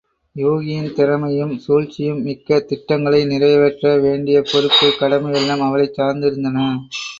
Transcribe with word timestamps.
யூகியின் 0.35 0.93
திறமையும் 0.93 1.53
சூழ்ச்சியும் 1.57 2.21
மிக்க 2.21 2.59
திட்டங்களை 2.61 3.21
நிறைவேற்ற 3.25 3.93
வேண்டிய 3.99 4.41
பொறுப்பு, 4.51 4.89
கடமை 4.99 5.33
எல்லாம் 5.33 5.61
அவளைச் 5.61 5.97
சார்ந்திருந்தன. 5.99 6.67